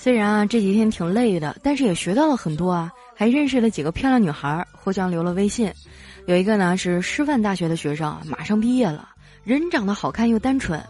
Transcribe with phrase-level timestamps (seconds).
[0.00, 5.72] 虽然啊这几天挺累的，但是也学到了很多啊，还认识了几个漂亮女孩，互相留了微信。
[6.26, 9.08] 有一个呢是师范大学的学生，马上毕业了，
[9.42, 10.80] 人长得好看又单纯，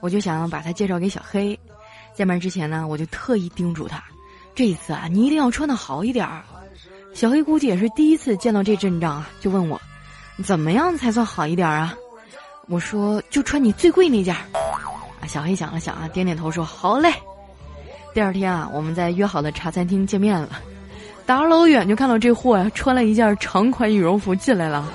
[0.00, 1.58] 我就想把他介绍给小黑。
[2.14, 4.02] 见面之前呢，我就特意叮嘱他，
[4.54, 6.44] 这一次啊你一定要穿的好一点儿。
[7.14, 9.80] 小黑估计也是第一次见到这阵仗啊，就问我，
[10.44, 11.94] 怎么样才算好一点啊？
[12.68, 14.32] 我说就穿你最贵那件。
[14.34, 17.12] 啊，小黑想了想啊，点点头说好嘞。
[18.14, 20.48] 第二天啊，我们在约好的茶餐厅见面了，
[21.24, 24.86] 打老远就看到这货呀穿了一件长款羽绒服进来了，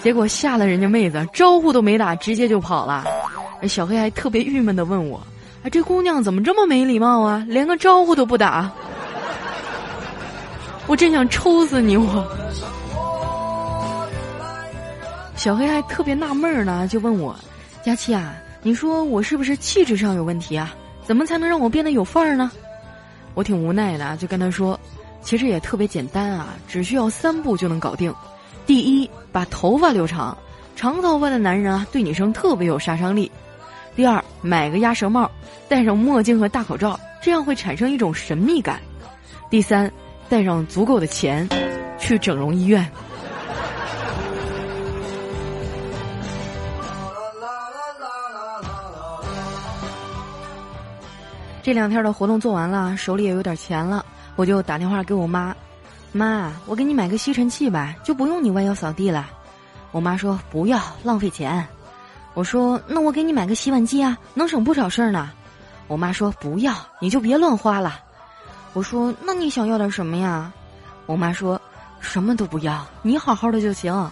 [0.00, 3.04] 结果吓了人家妹子，招呼都没打，直接就跑了。
[3.66, 5.16] 小黑还特别郁闷的问我，
[5.62, 8.70] 啊，这姑娘怎么这么没礼貌啊，连个招呼都不打。
[10.86, 11.96] 我真想抽死你！
[11.96, 12.22] 我
[15.34, 17.34] 小黑还特别纳闷呢，就问我
[17.82, 20.74] ：“佳期啊，你说我是不是气质上有问题啊？
[21.04, 22.50] 怎么才能让我变得有范儿呢？”
[23.34, 24.78] 我挺无奈的啊，就跟他说
[25.22, 28.12] ：“其实也特别简单啊，只需要三步就能搞定。
[28.66, 30.36] 第一，把头发留长，
[30.74, 33.30] 长头发的男人啊，对女生特别有杀伤力。
[33.94, 35.30] 第二，买个鸭舌帽，
[35.68, 38.80] 戴上墨镜和大口罩，这样会产生一种神秘感。
[39.50, 39.90] 第三。”
[40.26, 41.46] 带上足够的钱，
[41.98, 42.90] 去整容医院。
[51.64, 54.04] 这两天的活动做完了，手里也有点钱了，
[54.36, 55.56] 我就打电话给我妈
[56.12, 59.30] ：“妈，我给你买个吸尘器吧，就不用你弯腰扫地了。”
[59.90, 61.66] 我妈说：“不要，浪费钱。”
[62.34, 65.30] 我说：“那我给你买个洗碗机啊，能省不少事儿呢。”
[65.88, 67.98] 我妈说：“不要，你就别乱花了。”
[68.74, 70.52] 我说：“那你想要点什么呀？”
[71.06, 71.58] 我妈说
[71.98, 74.10] ：“什么都不要，你好好的就行。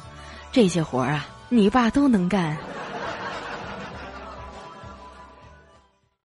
[0.51, 2.57] 这些活儿啊，你爸都能干。”